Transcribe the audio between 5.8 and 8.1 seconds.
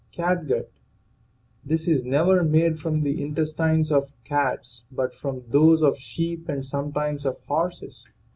of sheep and sometimes of horses.